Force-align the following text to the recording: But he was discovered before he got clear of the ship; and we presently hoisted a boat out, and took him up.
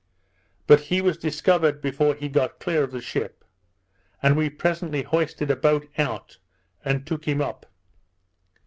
But 0.65 0.79
he 0.79 0.99
was 0.99 1.15
discovered 1.15 1.79
before 1.79 2.15
he 2.15 2.27
got 2.27 2.57
clear 2.59 2.81
of 2.83 2.89
the 2.89 3.01
ship; 3.01 3.45
and 4.23 4.35
we 4.35 4.49
presently 4.49 5.03
hoisted 5.03 5.51
a 5.51 5.55
boat 5.55 5.89
out, 5.95 6.39
and 6.83 7.05
took 7.05 7.25
him 7.27 7.39
up. 7.39 7.67